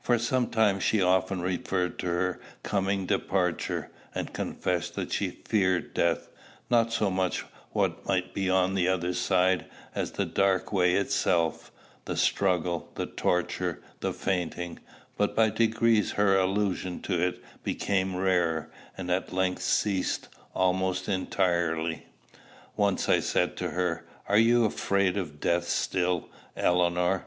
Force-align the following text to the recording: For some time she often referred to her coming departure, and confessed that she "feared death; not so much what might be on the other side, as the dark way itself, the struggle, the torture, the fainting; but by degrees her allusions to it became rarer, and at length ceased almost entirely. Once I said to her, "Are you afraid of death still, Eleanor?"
For 0.00 0.18
some 0.18 0.48
time 0.48 0.80
she 0.80 1.00
often 1.00 1.40
referred 1.40 1.96
to 2.00 2.06
her 2.06 2.40
coming 2.64 3.06
departure, 3.06 3.92
and 4.12 4.32
confessed 4.32 4.96
that 4.96 5.12
she 5.12 5.30
"feared 5.46 5.94
death; 5.94 6.28
not 6.68 6.92
so 6.92 7.12
much 7.12 7.44
what 7.70 8.04
might 8.04 8.34
be 8.34 8.50
on 8.50 8.74
the 8.74 8.88
other 8.88 9.14
side, 9.14 9.66
as 9.94 10.10
the 10.10 10.24
dark 10.24 10.72
way 10.72 10.94
itself, 10.94 11.70
the 12.06 12.16
struggle, 12.16 12.90
the 12.96 13.06
torture, 13.06 13.80
the 14.00 14.12
fainting; 14.12 14.80
but 15.16 15.36
by 15.36 15.48
degrees 15.48 16.10
her 16.18 16.36
allusions 16.36 17.06
to 17.06 17.22
it 17.24 17.40
became 17.62 18.16
rarer, 18.16 18.68
and 18.98 19.12
at 19.12 19.32
length 19.32 19.62
ceased 19.62 20.26
almost 20.56 21.08
entirely. 21.08 22.06
Once 22.76 23.08
I 23.08 23.20
said 23.20 23.56
to 23.58 23.70
her, 23.70 24.04
"Are 24.28 24.38
you 24.38 24.64
afraid 24.64 25.16
of 25.16 25.38
death 25.38 25.68
still, 25.68 26.28
Eleanor?" 26.56 27.26